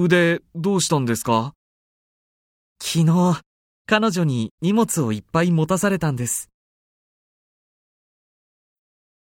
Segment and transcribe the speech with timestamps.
[0.00, 1.54] 腕、どうしたんですか？
[2.80, 3.42] 昨日、
[3.84, 6.50] 彼女に荷物をいっぱい持たされたんです。